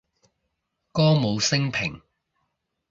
[0.91, 2.01] 歌舞昇平